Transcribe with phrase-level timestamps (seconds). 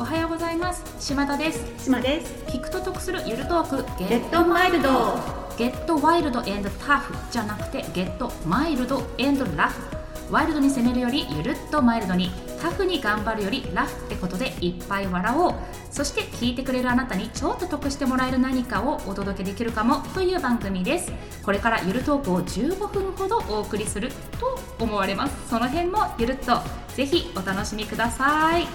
[0.00, 0.82] おはようございます。
[0.98, 1.62] 島田です。
[1.84, 2.44] 島です。
[2.46, 3.98] 聞くと得するゆるトーク。
[3.98, 4.88] ゲットマイルド。
[5.58, 7.14] ゲットワイルドエンドタフ。
[7.30, 10.32] じゃなくてゲットマイルドエンドラフ。
[10.32, 12.30] ワイルドに攻めるよりゆるっとマイルドに。
[12.62, 15.54] タフに頑張るよりラフってことでいっぱい笑おう。
[15.90, 19.98] そして聞いてくれるあなたにちょっと得してもらえる何かをお届けできるかも。
[20.14, 21.12] という番組です。
[21.44, 25.50] これからゆるトークを15分ほどお送りすると思われます。
[25.50, 26.58] その辺もゆるっと。
[26.94, 28.66] ぜひお楽しみください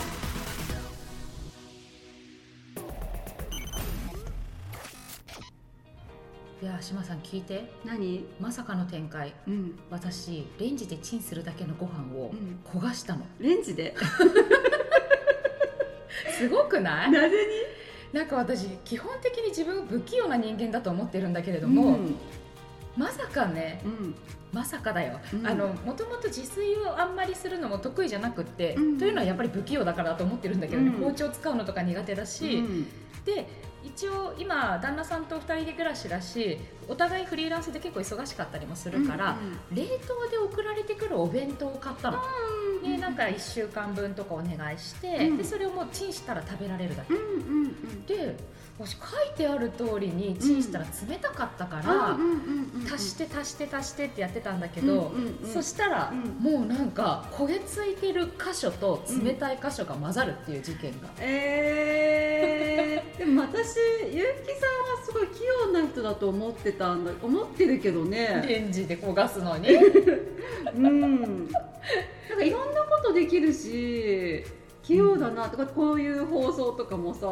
[6.66, 7.70] いや島さん聞いて。
[7.86, 8.26] 何？
[8.42, 9.36] まさかの展開。
[9.48, 9.78] うん。
[9.92, 12.60] 私レンジでチンするだけのご飯をうん。
[12.80, 13.94] 焦がしたの、レンジで？
[16.36, 17.12] すごくない？
[17.12, 17.36] なぜ
[18.14, 22.16] なんか私基本的に自分を不器用な人間だと思ってるんだけれどにも、うん。
[22.98, 24.16] まさかねうん。
[24.52, 25.46] まさかだよ、うん。
[25.46, 28.98] あのもともと自炊をあんまりするのも得意じゃなくって、うん。
[28.98, 31.04] というのはやっぱり不器用だからだと思ってるんだけどね、うん。
[31.04, 32.88] 包丁使うのとか苦手だし、うん。
[33.24, 33.48] で
[33.86, 39.38] 一応今旦那さんと2人で暮らしだしお互いフリーランスで結構忙しかったりもするから、
[39.72, 45.38] 冷凍で送られてくるお弁当を買ったの、うんでなんか1週間分とかお願いして、うん。
[45.38, 47.14] でそれをもうチンしたら食べられるだけ。
[47.16, 48.38] うんうんうんで
[48.78, 52.35] 私書いてある通りにチンしたら冷たかったから、うんうんうんうん
[52.92, 55.12] 足して足して足してってやってたんだけど、
[55.54, 56.44] そしたら、うん。
[56.44, 63.78] もうなんか焦げついてる箇所と冷たい箇所が混ざるっていう事件が、えー、でも私
[64.12, 68.46] ゆうきさんはすごい器用な人だと思ってたんだ思ってるけどね。
[68.48, 69.70] レンジで焦がすのに。
[70.76, 71.50] うん
[72.30, 74.44] なんかいろんなことできるし
[74.84, 77.28] 器用だなとかこういう放送とかもさ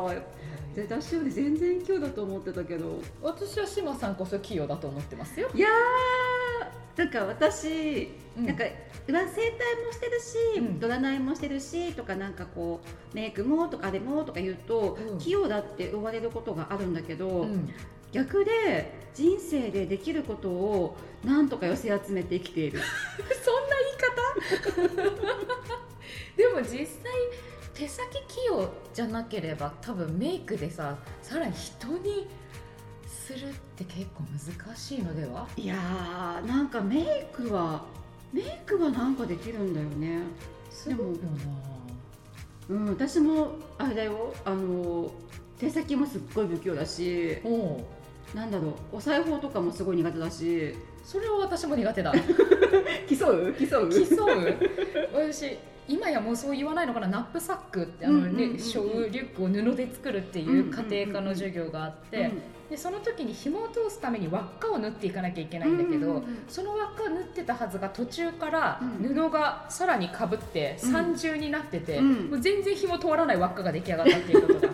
[0.81, 2.99] 私より全然器用だと思ってたけど。
[3.21, 8.45] 私は志麻さんこそ器用だと思ってますよ、いやーなんか私、うん。
[8.45, 8.63] なんか
[9.07, 9.51] 裏整体
[9.85, 10.79] もしてるし、うん。
[10.79, 15.17] ドラナイもしてるしとかなんかこうメイクもとかでもとか言うと、うん。
[15.19, 17.69] 器用だって言われることがあるんだけど、うん。
[18.11, 22.79] 逆で人生でできることをなんとか寄せ集めて生きている。
[23.43, 23.75] そんな
[24.71, 25.23] 言い方？
[26.37, 26.87] でも実際
[27.73, 32.27] 手先器用じゃなければ多分メイクでささらに人に
[33.07, 34.23] するって結構
[34.65, 35.47] 難しいのでは？
[35.57, 37.83] いやーなんかメイクは
[38.31, 40.19] メイクはなんかできるんだよね。
[40.69, 41.13] すごいよ
[42.69, 44.33] うん私もあれだよ。
[44.45, 45.11] あの
[45.59, 47.37] 手先もすっごい不器用だし
[48.33, 48.97] なんだろう。
[48.97, 50.75] お裁縫とかもすごい苦手だし。
[51.03, 52.13] それは私も苦手だ。
[53.09, 53.53] 競う？
[53.59, 53.89] 競う？
[53.89, 54.57] 競う？
[55.13, 55.57] 私
[55.87, 58.53] 今やもうそう言わないのかなナップサックってあの、うんうんうんうん。
[58.53, 62.31] ね背負うリュックを布で作るっていう家庭科の授業があって、
[62.69, 66.43] でその時に紐を通すために輪っかを縫っていかなきゃいけないんだけど、うんうんうん。
[66.47, 69.13] その輪っかを縫ってたはずが途中からうん。
[69.13, 70.91] 布がさらにかぶってうん。
[70.91, 72.29] 三重になってて、うん。
[72.31, 74.73] もう全然紐通らない輪っかが出来上がったっていうことが、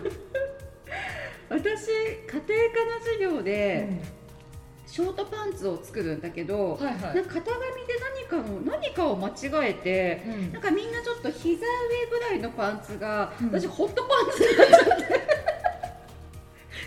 [1.50, 4.00] 私家庭科の授業で
[4.90, 7.14] ショートパンツを作るんだけど、はいはい。
[7.16, 7.94] なんか型紙で
[8.30, 10.52] 何かの何かを間違えてうん。
[10.52, 13.50] なんかみんなちょっと膝上ぐらいのパンツが、うん。
[13.52, 15.20] 私ホットパンツになっちゃって。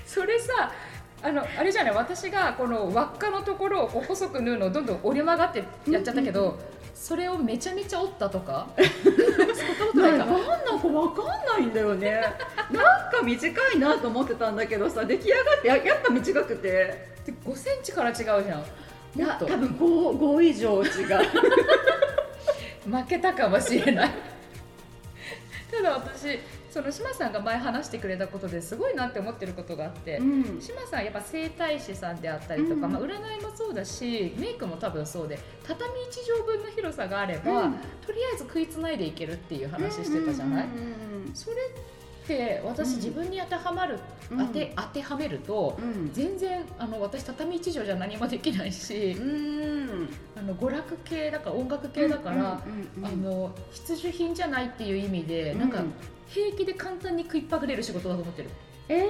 [0.06, 0.72] それさ
[1.24, 1.94] あのあれじゃない？
[1.96, 6.60] 私がこの輪っかのところを細く縫うのをどんどん折れ曲がってやっちゃったけど、うんうん
[6.94, 8.68] それをめちゃめちゃ折ったとか？
[8.78, 10.12] そんなことない。
[10.12, 10.46] かなんなんだ
[10.80, 12.22] かわかんないんだよね。
[12.72, 16.70] なんか短いなと思ってたんだけどさ出来上がってややっぱ短くて。
[16.70, 17.13] で
[17.46, 18.42] 5センチから違うじゃん。
[18.42, 18.64] いも
[19.32, 19.46] っと。
[19.46, 19.80] や多分 5,
[20.40, 20.90] 5以上違う。
[22.90, 24.12] 負けたかもしれない。
[25.72, 26.40] ただ私
[26.70, 30.44] その志麻さんが前話してくれたことですごいなって思ってることがあって、うん。
[30.60, 32.94] 志麻さんやっぱ整体師さんであったりとか、うん。
[32.94, 35.94] まあ、占いもそうだしメイクも多分そうで畳1
[36.44, 37.74] 畳分の広さがあれば、うん。
[38.06, 40.66] とりあえず食いつないでいけるっていう話してたじゃない、
[41.34, 41.56] それ
[42.24, 42.96] って私うん。
[42.98, 44.00] 自分に当てはまる、
[44.32, 44.48] うん。
[44.48, 45.86] 当て当てはめると、うん。
[45.86, 50.10] うん全然あの私畳1畳じゃ何もできないし、うん。
[50.36, 52.64] あの娯楽系だから音楽系だから、
[53.04, 55.94] あの必需品じゃないっていう意味で、なんかうん
[56.34, 58.50] 平気で簡単に食いっぱぐれる仕事だと思ってる。
[58.90, 59.08] え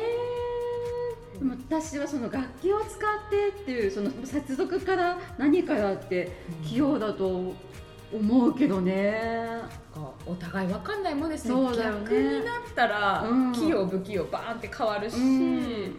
[1.36, 6.32] ー、でも私はその楽器を使ってっていうその接続から何からって
[6.68, 7.54] 器用だと
[8.14, 9.62] 思うけどね。
[10.26, 11.52] お互い分かんないもんですね。
[11.52, 12.00] そうだよね。
[12.02, 13.52] 逆になったら、うん。
[13.52, 15.96] 器用不器用バーンって変わるし、うん。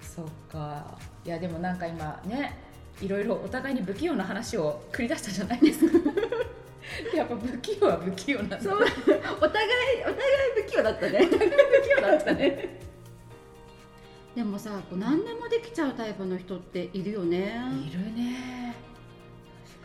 [0.00, 0.98] そっか。
[1.24, 2.56] いやでもなんか今ね
[3.00, 5.98] いろいろお互いに不器用な話を繰り出したじゃないですか。
[7.14, 8.60] やっぱ不器用は不器用なんだ。
[8.60, 8.78] そう。
[8.78, 8.90] お互い
[9.38, 10.16] お互い
[10.64, 11.26] 不器用だったね。
[11.26, 11.40] 不器
[11.96, 12.80] 用だったね。
[14.36, 17.58] でもさこう何でもできちゃうタイプの人っているよね。
[17.88, 18.74] いるね。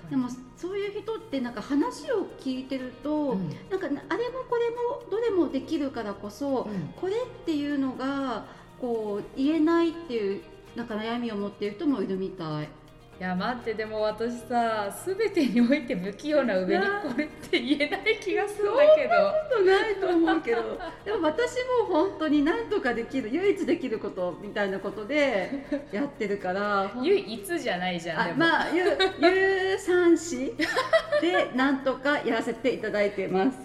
[0.10, 0.28] でも
[0.62, 8.46] そういう人ってなんか話を聞いてると、うんなんかあれもこれもどれもできるからこそ、うんこれっていうのが
[8.80, 10.42] こう言えないっていう
[10.76, 12.70] なんか悩みを持っている人もいるみたい。
[13.22, 19.10] いや待ってでも私さ全てにおいて不器用な上にこれって言えない気がするんだけど。
[19.10, 20.62] ことないと思うけど。
[21.06, 25.52] でも私も本当に何とかできる唯一できることみたいなことで
[25.92, 26.92] やってるから。
[27.00, 30.58] 唯一じゃないじゃんでも、あまあ有有産子
[31.22, 33.60] でなんとかやらせていただいてます。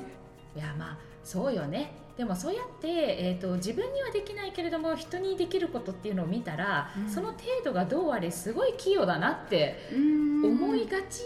[0.54, 7.10] いやまあそうよねでもそうやって、えー、と自分にはできないけれども人にできることっていうのを見たら、うん。
[7.10, 11.22] その程度がどうあれすごい器用だなって思いがち、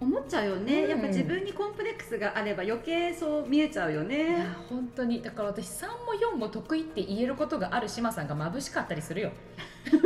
[0.00, 0.90] 思っちゃうよね、うん。
[0.90, 5.20] やっぱ自分にコンプレックスがあれば余計そう見えちゃうよいねや本当に。
[5.20, 5.94] だから私3も
[6.34, 9.32] 4も得意って言えることがある島さんが眩しかったりするよ。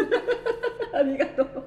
[0.93, 1.65] ありがとう。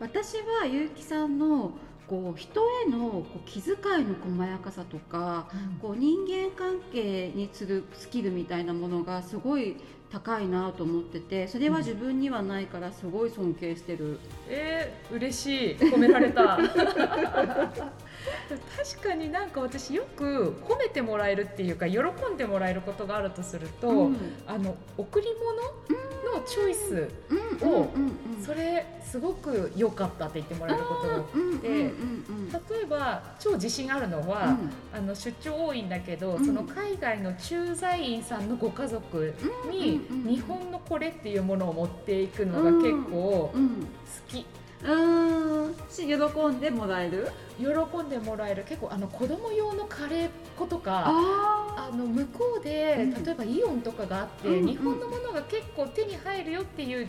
[0.00, 1.72] 私は結城さんの
[2.08, 5.48] こう人へのこう気遣いの細やかさとか
[5.82, 9.76] こう人間関係にするスキルみたいなものがすごい
[10.10, 14.18] 高いなと思っててそれは自分にはないからすごい尊敬してる、
[14.48, 15.74] えー、嬉しい。
[15.76, 16.58] 褒められた。
[18.48, 21.98] 確かになんか私よく褒めてもらえるっていうか喜
[22.32, 24.16] んでもらえることがあるとすると、うん。
[24.46, 25.26] あの贈り
[25.88, 26.07] 物？
[26.38, 27.88] のチョイス、うんを
[28.44, 34.56] それすごく良かったって言ってもらえることが多くてうん例えば超自信あるのは、
[34.94, 36.44] あの出張多いんだけど、うん。
[36.44, 39.34] その海外の駐在員さんのご家族
[39.70, 43.88] に日本のこれっていうものを持っていくのが結構好うん。
[44.28, 44.46] き。
[44.84, 46.14] うんし喜
[46.46, 47.28] んでもらえる？
[47.58, 47.66] 喜
[48.02, 48.64] んでもらえる。
[48.68, 51.12] 結構あの子供用のカレー粉とか
[51.86, 54.54] ああの向こうで、うん例えばイオンとかがあって、うん。
[54.60, 57.06] うん日本のものが結構手に入るよっていう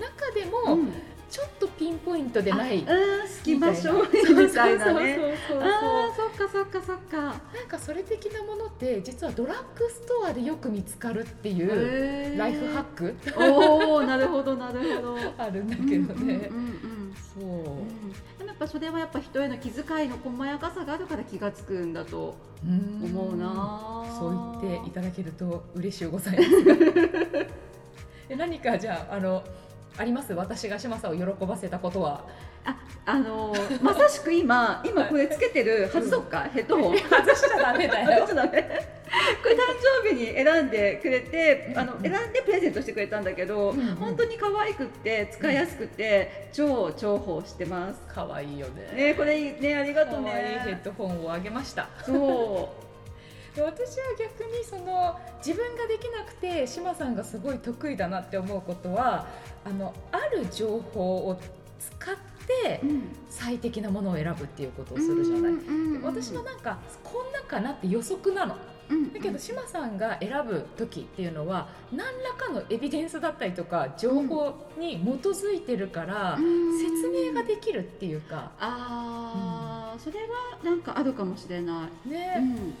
[0.00, 0.92] 中であ、も、うん、
[1.30, 4.84] ちょっとピンポイントでないうん隙間商みたいな。
[4.84, 5.16] そうね
[5.48, 7.16] そうそうそうあーそっかそっかそっか。
[7.16, 13.14] なんかそれ的なものって実はドラッグストアでよく見つかるっていうライフハック。
[13.36, 15.16] おおなるほどなるほど。
[15.38, 16.34] あるんだけどね、うんうんうんう
[17.10, 17.44] んそう。
[17.44, 18.14] うん
[18.54, 24.28] っぱそれはやっぱ人への気遣いの細やかさがあるから気がつくんだと思うなそ
[24.60, 26.64] う言っていただけると嬉しいございます。
[26.64, 26.74] が
[28.30, 29.42] え何かじゃああの
[29.98, 30.32] あります？
[30.32, 32.24] 私が島さんを喜ばせたことは。
[32.66, 36.96] ああのーまさしく今今これつけてる 外そうか、ヘッドホン。
[37.10, 38.20] 外しちゃダメだよ。
[38.26, 39.03] 外しちゃダメ
[39.42, 39.58] これ誕
[40.02, 43.94] 生日に選んでくれてあのうん選んでプレゼントしてくれたんだけど、うんうん。
[43.96, 48.00] 本当に可愛くって使いやすくて超重宝してます。
[48.08, 48.92] 可愛いよね。
[48.94, 51.88] ねこれねありがとう可愛いヘッねドホンをあげました。
[52.04, 52.84] そう。
[53.56, 59.28] で私は逆にその自分ができなくて島さんがすごい得意だなって思うことは
[59.64, 61.38] あのある情報を
[61.78, 63.02] 使ってうん。
[63.30, 65.40] 最適なものを選ぶっていうことをするじゃない。
[65.40, 68.56] うんうんうんで私はなんかこんなかなって予測なの
[68.90, 76.78] うんだけど島さんが選ぶ時っていうのは何らかのエビデンスだったりとか情報に基づいてるからうん。
[76.78, 78.50] 説明ができるっていうか。
[78.58, 82.08] ああ、それはなんかあるかもしれない。
[82.08, 82.74] うね、ん、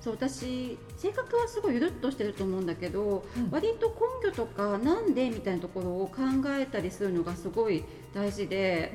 [0.00, 6.22] そう私性格はすごいゆるっとしてると思うんだけど、うん割と根拠とかなんでみたいなところを考
[6.58, 8.92] えたりするのがすごい大事で。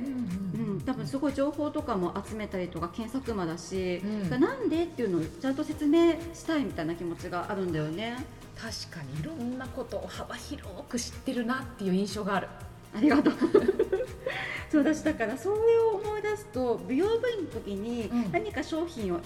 [0.55, 8.25] うん、多分すごい情報とかも集めたりとか検索魔だし、うんなんでっていうのをちゃんと説明したいみたいな気持ちがあるんだよね。
[8.55, 12.47] 確かにいろんなことを幅広く知ってるなっていう印象がある。
[12.95, 13.33] ありがとう。
[14.71, 19.19] そうだしだからそれを思い出すと美容部員の時にうん何か商品を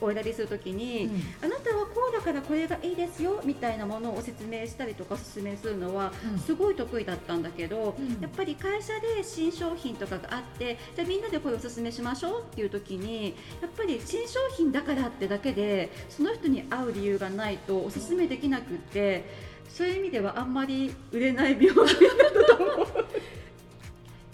[0.00, 1.22] お選びする時に、うん。
[1.44, 6.12] あなたはこうだからこれがいいですよみたいなものを説明したりとかお勧めするのは
[6.44, 8.20] すごい得意だったんだけど、うん。
[8.20, 19.24] やっぱり会社で新商品とかがあってじゃあみんなでこれお勧めしましょうっていう時にやっぱり新商品だからってだけでその人に合う理由がないとお勧めできなくって
[19.68, 22.86] そういう意味ではあんまり売れない美容品だと思う。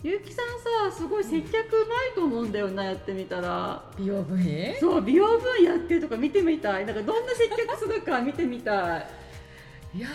[0.06, 1.52] ゆうきさんさすごい接客う
[1.88, 3.82] まいと思うんだよなやってみたら。
[3.98, 6.86] 美容部員そう美容分やってるとか見てみたい。
[6.86, 9.06] なんかどんな接客するか見てみたい、
[9.96, 10.10] いやー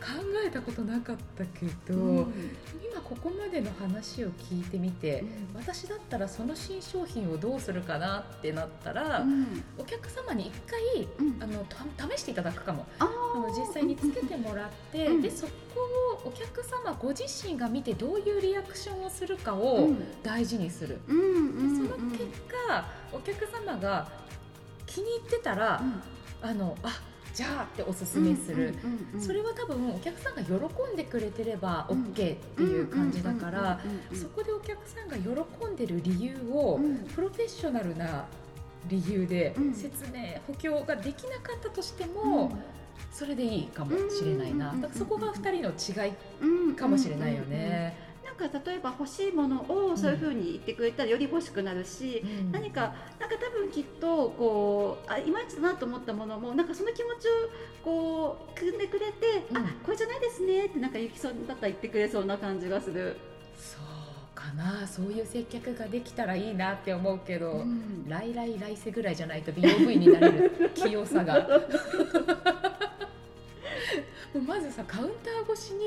[0.00, 2.56] 考えたことなかったけど、うん。
[2.90, 5.24] 今ここまでの話を聞いてみて、
[5.54, 9.62] 私だったらその新商品をどうするかなってなったら、うん。
[9.78, 11.40] お客様に一回うん。
[11.40, 12.84] あのた試していただくかも。
[12.98, 15.22] ああの実際につけてもらって、うん。
[15.22, 15.52] でそこ
[16.05, 19.98] をお客様ご自身が見てどういうリアクションをするかうをん。
[20.22, 22.24] 大事にする、うんその結
[22.68, 24.08] 果お客様が
[24.86, 25.82] 気に入ってたら、
[26.42, 27.00] あのあ
[27.34, 29.20] じゃあっておすすめする、うんうんうんうん。
[29.20, 30.52] それは多分お客さんが喜
[30.92, 33.80] んでくれてれば OK っていう感じだから
[34.14, 36.96] そこでお客さんが喜んでる理由をうん。
[37.14, 38.24] プロフェッショナルな
[38.88, 39.74] 理由でうん。
[39.74, 42.14] 説明補強ができなかったとしてうん。
[42.14, 42.58] も
[43.12, 44.70] それでいいかもしれないな。
[44.70, 48.04] うんだからそこが2人の違いうんかもしれないよね。
[48.24, 52.52] なんか例えば欲しいものをそういうふうに言ってくれたらより欲しくなるし、うん。
[52.52, 57.30] 何かなんか多分きっとこうあいまいちだなと思ったものもなんかその気持ちを
[57.82, 59.56] こう組んでくれて、うん。
[59.56, 63.16] あこれじゃないですねってなんかゆきそうだったら言ってくれそうな感じがする。
[63.56, 64.86] そうかな。
[64.86, 68.04] そういう接客ができたらいいなって思うけど、うん。
[68.06, 71.48] 来来来世ぐらいじゃないと美容部員になれる器用さが
[74.34, 75.78] もうまずさカウンター越しうん。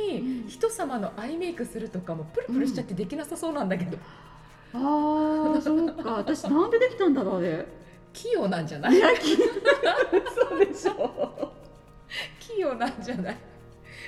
[0.44, 3.98] に人様のアイメイクするとかもプルプルしちゃってできなさそうなんだけど、
[4.74, 6.12] ああそうか。
[6.14, 7.66] 私なんでできたんだろうあれ。
[8.14, 8.96] 器用なんじゃない？
[8.96, 9.44] いやきそ
[10.56, 11.52] うでしょ。
[12.40, 13.38] 器用なんじゃない？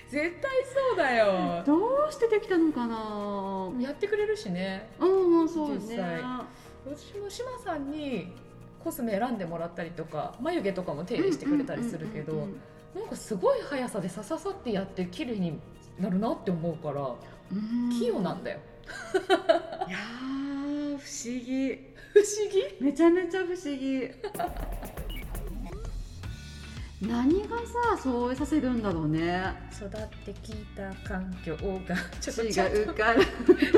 [0.09, 0.51] 絶対
[0.89, 1.63] そうだよ。
[1.65, 1.77] ど
[2.09, 3.71] うしてできたのかな。
[3.79, 4.89] やってくれるしね。
[4.99, 5.75] うんそうね。
[5.75, 6.21] 実際。
[6.85, 8.33] 私も志麻さんに
[8.83, 12.61] コスメ選んでもらったりとか眉毛とかも手入れしてくれたりするけど、うんうんうんうん
[12.95, 15.59] なんかすごい速さでさささってやって綺麗に
[15.99, 17.01] なるなって思うから
[17.51, 17.89] うん。
[17.89, 18.59] 器用なんだよ。
[19.87, 21.91] いやー不思議。
[22.13, 22.83] 不思議？
[22.83, 24.09] めちゃめちゃ不思議。
[27.01, 29.41] 何がさそうさせるんだろうね。
[29.75, 29.89] 育っ
[30.23, 32.93] てきた環境がちょっと血ちゃんと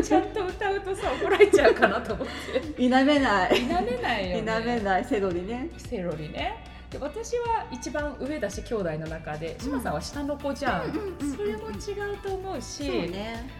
[0.04, 2.34] ちゃんと歌うとさ怒られちゃうかなと思って。
[2.78, 3.56] 否めない。
[3.56, 5.06] 否めないよ否ねめない。
[5.06, 5.70] セロリね。
[5.78, 10.94] セロリねで私は一番上だし兄弟の中で志麻さんは下の子じゃん,、
[11.36, 13.12] それも違うと思うし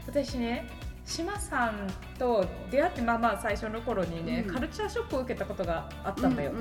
[0.06, 0.70] 私ね
[1.06, 4.54] 志麻さんと出会ってまあまあ最初の頃にね、うん。
[4.54, 6.54] カルチャーショックを受けたことがあったんだよ、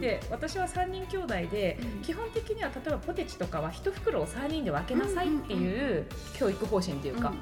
[0.00, 2.00] で私は3人兄弟でうん。
[2.00, 7.34] 基本的には例えばポテチとかは1袋を3人で分けなさいっていう教育方針っていうか、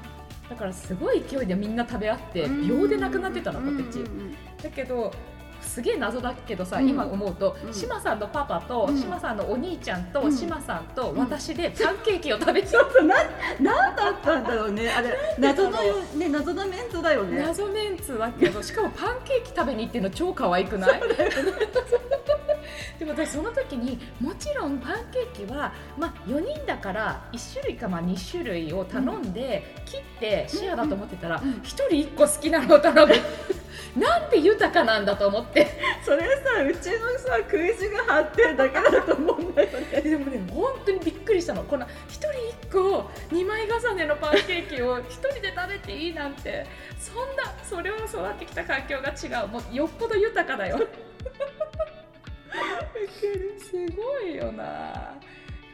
[0.49, 2.67] だからすごい勢いでみんな食べ合ってうん。
[2.67, 4.03] 秒でなくなってたのポテチ、
[4.61, 5.13] だけど
[5.79, 6.89] すげえ謎だけどさ、うん。
[6.89, 7.73] 今思うと、うん。
[7.73, 8.97] 志麻さんのパパと、うん。
[8.97, 10.35] 志麻さんのお兄ちゃんと、うん。
[10.35, 12.67] 志麻さんと私でパンケーキを食べて
[13.61, 14.89] 何だったんだろうね。
[14.89, 17.41] あれ謎のよね謎のメンツだよね。
[17.41, 20.99] 謎メンツだけどしかもパンケーキ食べに行ってるの超可愛くない？
[22.97, 33.13] でも私その時にもちろんパンケーキは、まあ、4人だから1種類かまあ2種類を頼んで、切ってシェアだと思ってたら、うん1人1個好きなのを頼む。
[33.95, 35.67] なんて豊かなんだと思って。
[36.03, 40.01] それさうちのさ食い地が張ってるだけだと思うんだよね。
[40.01, 41.63] でもね本当にびっくりしたの。
[41.63, 42.27] この1人
[42.67, 46.65] 1個2枚重ねのパンケーキを1人で食べていいなんて。
[46.99, 49.47] そんなそれを育ってきた環境が違う。
[49.47, 50.79] もうよっぽど豊かだよ
[53.59, 55.15] すごいよな。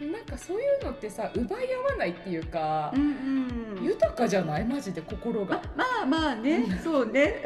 [0.01, 3.83] なんかそういうのってさ奪い合わないっていうか、うんうん。
[3.85, 4.65] 豊かじゃない？
[4.65, 5.61] マジで心が。
[5.75, 7.41] まあまあね、そうね。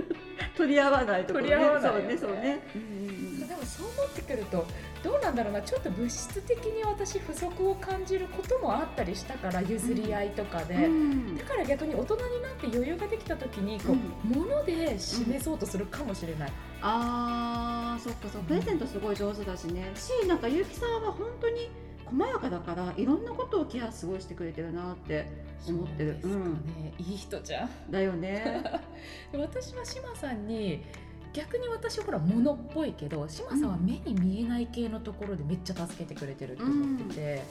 [0.56, 1.50] 取り合わないところね。
[1.50, 2.16] 取り合わないよね。
[2.18, 4.66] そうねそうね、うんうんでもそう思ってくると
[5.02, 5.62] どうなんだろうな。
[5.62, 11.36] ちょっと物質的に私不足を感じることもあったりしたから譲り合いとかで、うん。
[11.36, 13.96] だから逆に大人になって余裕ができた時にこう、
[14.26, 16.52] 物で示そうとするかもしれない、
[16.86, 18.48] あーそっかそっか。
[18.48, 19.90] プレゼントすごい上手だしね。
[19.94, 21.70] しなんかゆうきさんは本当に
[22.04, 25.26] 細やかだからいろんなことをケアすごいしてくれてるなって
[25.66, 26.18] 思ってる。
[26.20, 27.70] そうですかね、いい人じゃん。
[27.90, 28.62] だよね。
[29.32, 30.84] で私は志麻さんに
[31.32, 37.44] 逆に私ほら物っぽいけど志麻さんは目に見えない系のところでめっちゃ助けてくれてるって思ってて、で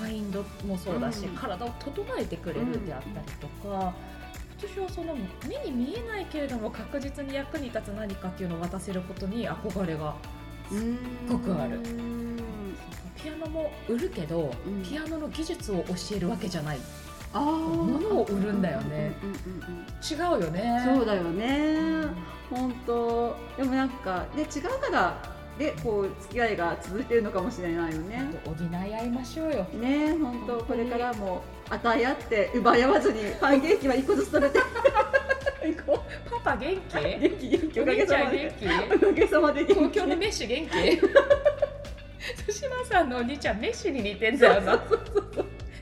[0.00, 1.34] マインドもそうだし、うん。
[1.34, 3.92] 体を整えてくれるであったりとか、
[4.58, 5.14] 私はその
[5.46, 10.14] 目に見えないけれども確実に役に立つ何かっていうのを渡せることに憧れが
[10.70, 10.78] すっ
[11.28, 11.78] ごくある。
[13.22, 14.82] ピアノも売るけど、うん。
[14.82, 16.78] ピアノの技術を教えるわけじゃない。
[17.32, 17.42] あー。
[17.42, 19.12] 物を売るんだよね。
[20.10, 20.82] 違うよね。
[20.84, 22.06] そうだよね。
[22.50, 23.36] 本当。
[23.56, 25.22] でもなんかね違うから
[25.58, 28.30] でこう付き合いが続いてるのかもしれないよね。
[28.44, 29.64] 補い合いましょうよ。
[29.64, 30.58] ね本当。
[30.64, 34.58] これからも与え合って奪い合わずにパンケーキは一個ずつ食べて。
[35.68, 36.30] いこう。
[36.30, 36.94] パパ元気？
[36.94, 37.80] 元気元気。
[37.80, 38.38] おおかげさまで。
[38.38, 38.66] 元気？
[38.66, 39.74] おかげさまで元気。
[39.74, 40.70] 東京のメッシ元気？
[42.60, 44.82] 対馬さんのお兄ちゃんメッシに似てんだよな。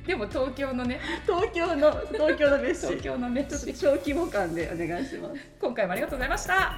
[0.07, 1.01] でも東京のね。
[1.27, 5.41] 東京の東京のメッシ東京のメッシ小規模感でお願いします。
[5.61, 6.75] 今回もありがとうございました。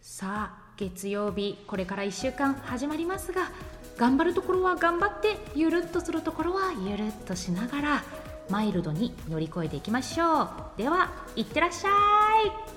[0.00, 3.50] さあ月曜日これから1週間始まりますが
[3.96, 8.04] 頑張るところは頑張ってゆるっとするところはゆるっとしながら
[8.50, 10.50] マイルドに乗り越えていきましょう。
[10.76, 12.75] ではいってらっしゃい。